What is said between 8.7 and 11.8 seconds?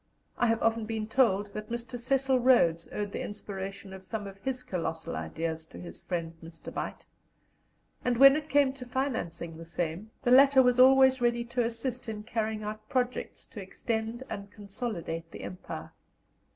to financing the same, the latter was always ready to